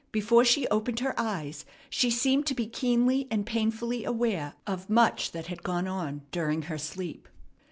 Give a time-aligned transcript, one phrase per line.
[0.11, 5.31] Before she opened her eyes she seemed to be keenly and painfully aware of much
[5.31, 7.27] that had gone on during her sleep.